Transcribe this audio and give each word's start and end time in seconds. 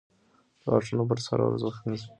د 0.59 0.61
غاښونو 0.71 1.03
برس 1.09 1.25
هره 1.31 1.43
ورځ 1.45 1.61
وینځئ. 1.65 2.01